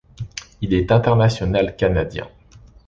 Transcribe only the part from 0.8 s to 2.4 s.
international canadien.